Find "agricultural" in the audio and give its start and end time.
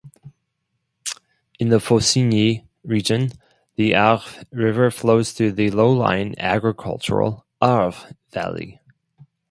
6.39-7.45